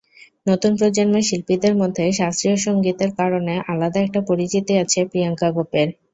নতুন 0.47 0.71
প্রজন্মের 0.79 1.27
শিল্পীদের 1.29 1.73
মধ্যে 1.81 2.05
শাস্ত্রীয় 2.19 2.57
সংগীতের 2.65 3.11
কারণে 3.19 3.53
আলাদা 3.71 3.99
একটা 4.01 4.19
পরিচিতি 4.29 4.73
আছে 4.83 4.99
প্রিয়াঙ্কা 5.11 5.47
গোপের। 5.55 5.87